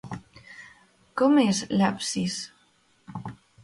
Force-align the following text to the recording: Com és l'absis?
Com 1.23 1.39
és 1.43 1.63
l'absis? 1.77 2.43